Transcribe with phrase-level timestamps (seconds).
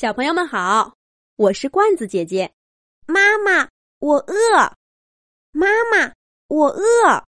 [0.00, 0.94] 小朋友们好，
[1.34, 2.48] 我是罐子姐姐。
[3.08, 4.72] 妈妈，我饿。
[5.50, 6.14] 妈妈，
[6.46, 7.24] 我饿。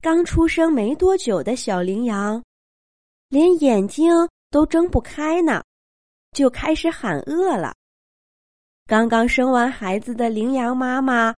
[0.00, 2.40] 刚出生没多久的小羚羊，
[3.28, 4.14] 连眼睛
[4.50, 5.64] 都睁不开呢，
[6.30, 7.74] 就开始喊饿了。
[8.86, 11.34] 刚刚生完孩子的羚羊妈妈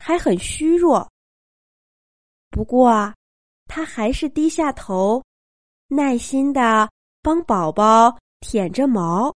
[0.00, 1.08] 还很虚弱，
[2.50, 3.14] 不过
[3.66, 5.22] 她还是低下头，
[5.86, 6.90] 耐心的
[7.22, 9.32] 帮宝宝舔着毛。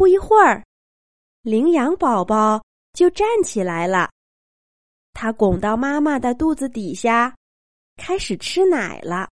[0.00, 0.64] 不一会儿，
[1.42, 2.64] 羚羊宝宝
[2.94, 4.10] 就站起来了。
[5.12, 7.36] 他拱到妈妈的肚子底下，
[7.98, 9.28] 开始吃奶了。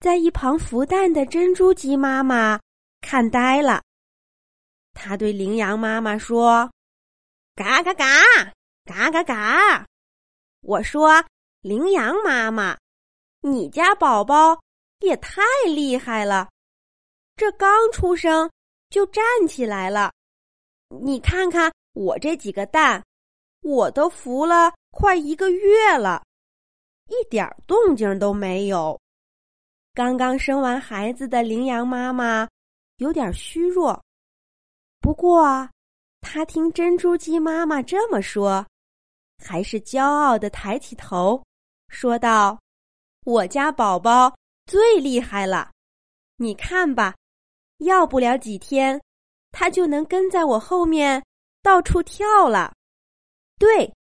[0.00, 2.58] 在一旁孵蛋的珍珠鸡妈妈
[3.00, 3.80] 看呆了，
[4.92, 6.68] 他对羚羊妈妈说
[7.54, 8.04] ：“嘎嘎嘎，
[8.86, 9.86] 嘎嘎嘎！
[10.62, 11.24] 我说，
[11.60, 12.76] 羚羊妈妈，
[13.42, 14.60] 你家宝宝
[14.98, 16.50] 也太厉害了，
[17.36, 18.50] 这刚出生。”
[18.90, 20.10] 就站起来了，
[21.00, 23.04] 你看看我这几个蛋，
[23.60, 26.24] 我都孵了快一个月了，
[27.08, 28.98] 一点动静都没有。
[29.92, 32.48] 刚刚生完孩子的羚羊妈妈
[32.96, 34.02] 有点虚弱，
[35.00, 35.68] 不过
[36.20, 38.66] 她听珍珠鸡妈妈这么说，
[39.44, 41.44] 还是骄傲的抬起头，
[41.88, 42.58] 说道
[43.26, 44.34] ：“我家宝宝
[44.66, 45.70] 最厉害了，
[46.36, 47.14] 你看吧。”
[47.78, 49.00] 要不了几天，
[49.50, 51.22] 它就能跟在我后面
[51.62, 52.72] 到处跳了。
[53.58, 53.92] 对，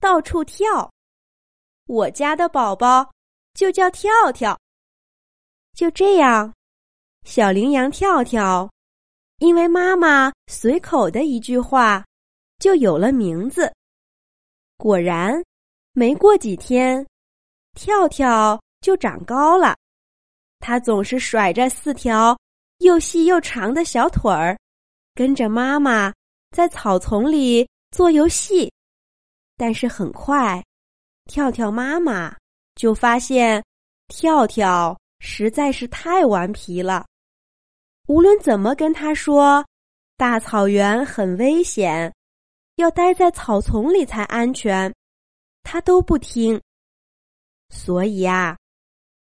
[0.00, 0.90] 到处跳。
[1.86, 3.08] 我家的宝宝
[3.54, 4.58] 就叫跳跳。
[5.74, 6.52] 就这样，
[7.24, 8.68] 小羚羊跳跳，
[9.38, 12.04] 因为妈妈随口的一句话，
[12.58, 13.72] 就有了名字。
[14.76, 15.42] 果然，
[15.92, 17.06] 没过几天，
[17.74, 19.76] 跳跳就长高了。
[20.58, 22.36] 它总是甩着四条。
[22.78, 24.58] 又细又长的小腿儿，
[25.14, 26.12] 跟着妈妈
[26.50, 28.70] 在草丛里做游戏。
[29.56, 30.62] 但是很快，
[31.24, 32.36] 跳跳妈妈
[32.74, 33.64] 就发现
[34.08, 37.06] 跳跳实在是太顽皮了。
[38.08, 39.64] 无论怎么跟他说，
[40.18, 42.14] 大草原很危险，
[42.76, 44.94] 要待在草丛里才安全，
[45.62, 46.60] 他都不听。
[47.70, 48.56] 所以啊，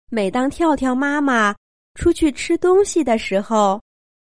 [0.10, 1.54] 每当跳跳妈妈。
[1.94, 3.82] 出去吃东西的时候，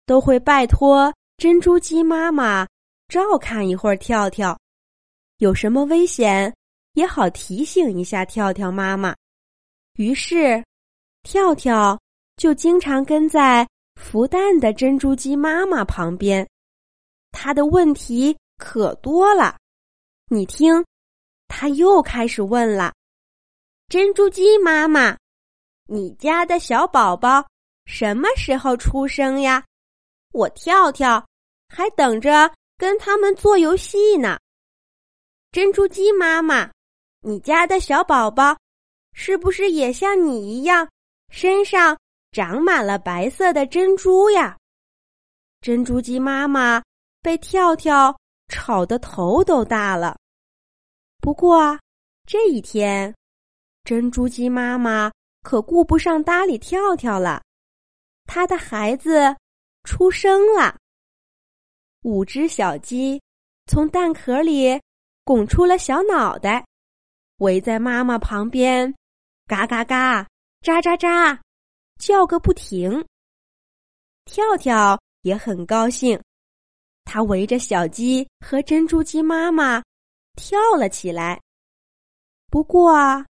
[0.07, 2.67] 都会拜托珍珠鸡妈妈
[3.09, 4.59] 照看一会儿跳跳，
[5.39, 6.55] 有什么危险
[6.95, 9.15] 也好提醒一下跳跳妈妈。
[9.97, 10.65] 于是，
[11.23, 12.01] 跳跳
[12.37, 16.49] 就经常跟在孵蛋的珍珠鸡妈妈旁边。
[17.31, 19.59] 他的问题可多了，
[20.29, 20.85] 你听，
[21.49, 22.93] 他又开始问了
[23.89, 25.17] ：“珍珠鸡妈妈。”
[25.93, 27.47] 你家的小宝宝
[27.85, 29.63] 什么时候出生呀？
[30.33, 31.23] 我跳跳
[31.69, 34.39] 还等着跟他们做游戏呢。
[35.51, 36.73] 珍珠鸡妈妈，
[37.21, 38.57] 你家的小宝宝
[39.13, 40.89] 是不是也像你一样，
[41.29, 41.95] 身上
[42.31, 44.57] 长满了白色的珍珠呀？
[45.61, 46.83] 珍珠鸡妈妈
[47.21, 50.17] 被跳跳吵得头都大了。
[51.21, 51.79] 不过
[52.27, 53.15] 这一天，
[53.85, 55.13] 珍珠鸡妈妈。
[55.43, 57.43] 可顾不上搭理跳跳了，
[58.25, 59.37] 他的孩子
[59.83, 60.79] 出生了。
[62.03, 63.21] 五只小鸡
[63.67, 64.81] 从蛋壳里
[65.25, 66.65] 拱出了小脑袋，
[67.39, 68.95] 围在妈妈旁边，
[69.47, 70.23] 嘎嘎嘎，
[70.63, 71.39] 喳喳喳，
[71.99, 73.05] 叫个不停。
[74.25, 76.21] 跳跳也很高兴，
[77.05, 79.83] 他围着小鸡和珍珠鸡妈妈
[80.37, 81.41] 跳了起来。
[82.49, 83.25] 不过。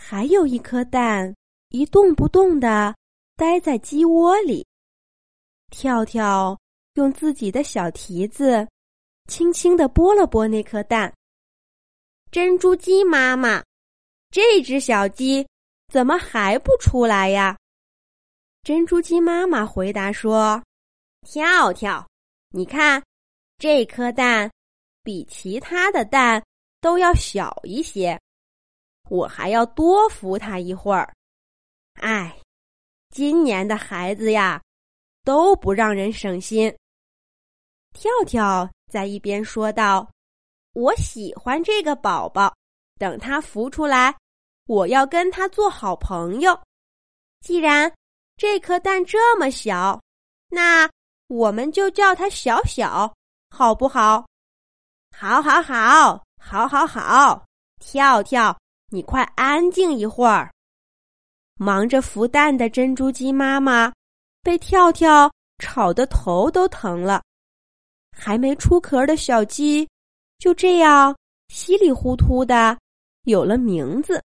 [0.00, 1.34] 还有一颗蛋
[1.70, 2.94] 一动不动的
[3.36, 4.64] 待在鸡窝里。
[5.70, 6.56] 跳跳
[6.94, 8.66] 用自己的小蹄子
[9.26, 11.12] 轻轻的拨了拨那颗蛋。
[12.30, 13.62] 珍珠鸡妈妈，
[14.30, 15.46] 这只小鸡
[15.92, 17.58] 怎么还不出来呀？
[18.62, 20.62] 珍珠鸡妈妈回答说
[21.26, 22.06] ：“跳跳，
[22.50, 23.02] 你看，
[23.58, 24.50] 这颗蛋
[25.02, 26.42] 比其他的蛋
[26.80, 28.18] 都要小一些。”
[29.08, 31.12] 我还要多扶他一会儿，
[31.94, 32.38] 哎，
[33.08, 34.62] 今年的孩子呀，
[35.24, 36.74] 都不让人省心。
[37.94, 40.08] 跳跳在一边说道
[40.74, 42.54] ：“我喜欢这个宝宝，
[42.98, 44.14] 等他孵出来，
[44.66, 46.58] 我要跟他做好朋友。
[47.40, 47.92] 既然
[48.36, 50.00] 这颗蛋这么小，
[50.48, 50.88] 那
[51.28, 53.12] 我们就叫它小小，
[53.50, 54.26] 好不好？
[55.16, 57.46] 好，好，好，好，好，好，
[57.80, 58.56] 跳跳。”
[58.90, 60.50] 你快安静一会儿！
[61.56, 63.92] 忙着孵蛋的珍珠鸡妈妈
[64.42, 67.22] 被跳跳吵得头都疼了。
[68.10, 69.88] 还没出壳的小鸡，
[70.38, 71.14] 就这样
[71.48, 72.78] 稀里糊涂的
[73.24, 74.22] 有了名字。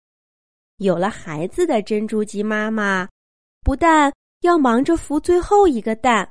[0.76, 3.08] 有了孩子的珍珠鸡妈妈，
[3.62, 6.30] 不但要忙着孵最后一个蛋，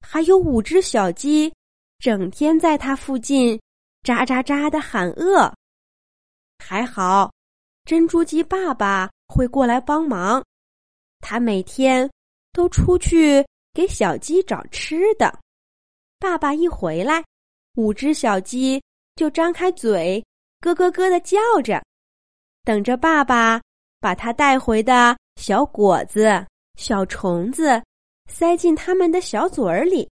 [0.00, 1.52] 还有五只小鸡
[1.98, 3.58] 整天在它附近
[4.02, 5.52] 喳喳喳的喊饿。
[6.58, 7.30] 还好，
[7.88, 10.44] 珍珠鸡爸爸会过来帮忙，
[11.20, 12.06] 他每天
[12.52, 13.42] 都出去
[13.72, 15.34] 给小鸡找吃的。
[16.18, 17.24] 爸爸一回来，
[17.76, 18.78] 五只小鸡
[19.16, 20.22] 就张开嘴，
[20.60, 21.82] 咯咯咯的叫着，
[22.62, 23.58] 等着爸爸
[24.00, 27.82] 把他带回的小果子、小虫子
[28.30, 30.06] 塞进他们的小嘴儿里。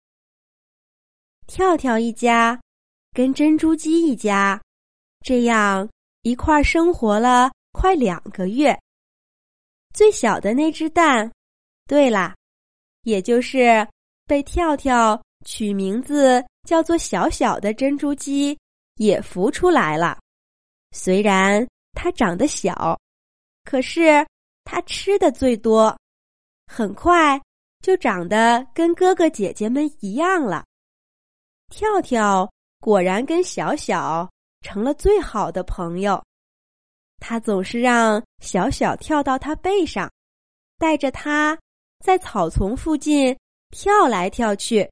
[1.49, 2.56] 跳跳一家
[3.12, 4.62] 跟珍珠鸡一家
[5.23, 5.88] 这样
[6.23, 8.75] 一块生活了快两个月。
[9.93, 11.31] 最小的那只蛋，
[11.87, 12.35] 对啦，
[13.03, 13.87] 也就是
[14.26, 15.21] 被跳跳。
[15.44, 18.59] 取名字叫做“小小的珍珠鸡”
[18.97, 20.19] 也孵出来了。
[20.93, 22.99] 虽然它长得小，
[23.65, 24.26] 可是
[24.65, 25.94] 它吃的最多，
[26.67, 27.38] 很快
[27.82, 30.65] 就长得跟哥哥姐姐们一样了。
[31.69, 32.50] 跳跳
[32.81, 34.26] 果然跟小小
[34.62, 36.25] 成了最好的朋友，
[37.26, 40.12] 他总是让小小跳到他背上，
[40.76, 41.59] 带着他
[42.05, 43.35] 在草丛附近
[43.71, 44.87] 跳来跳去。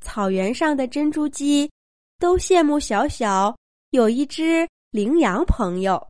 [0.00, 1.70] 草原上的珍珠鸡
[2.18, 3.54] 都羡慕小小
[3.90, 6.02] 有一只羚羊朋友。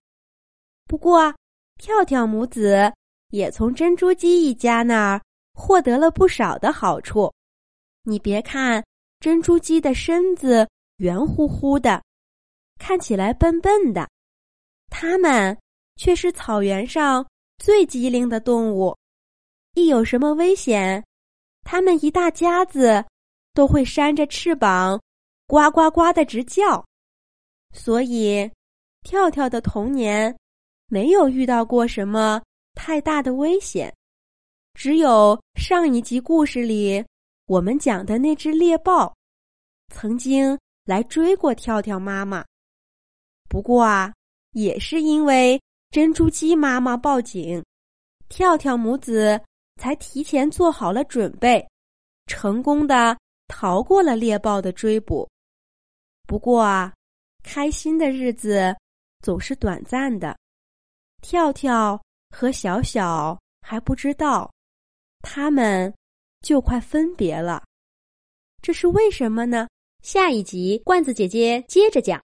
[0.84, 1.34] 不过，
[1.76, 2.92] 跳跳母子
[3.30, 5.20] 也从珍珠鸡一家那儿
[5.54, 7.32] 获得了不少的好处。
[8.04, 8.80] 你别看
[9.18, 10.68] 珍珠鸡的身子
[10.98, 12.00] 圆乎乎的，
[12.78, 14.08] 看起来笨笨的，
[14.94, 15.56] 它们
[15.96, 18.94] 却是草原上最机灵的动物。
[19.74, 21.02] 一有什么危险，
[21.62, 23.02] 它们一大家子。
[23.54, 24.98] 都会扇着翅膀，
[25.46, 26.82] 呱呱呱的直叫。
[27.74, 28.50] 所以，
[29.02, 30.34] 跳跳的童年
[30.86, 32.42] 没有遇到过什么
[32.74, 33.94] 太大的危险，
[34.72, 37.04] 只有上一集故事里
[37.44, 39.14] 我们讲的那只猎豹，
[39.92, 42.42] 曾经来追过跳跳妈妈。
[43.50, 44.10] 不过啊，
[44.52, 45.60] 也是因为
[45.90, 47.62] 珍珠鸡妈妈报警，
[48.28, 49.40] 跳跳母子
[49.80, 51.68] 才提前做好了准备，
[52.26, 53.18] 成功的。
[53.48, 55.28] 逃过了猎豹的追捕，
[56.26, 56.90] 不过啊，
[57.42, 58.74] 开心的日子
[59.20, 60.34] 总是短暂的。
[61.20, 64.50] 跳跳和小小还不知道，
[65.20, 65.92] 他们
[66.40, 67.62] 就快分别了。
[68.62, 69.68] 这是为什么呢？
[70.00, 72.22] 下一集罐子姐姐接着讲。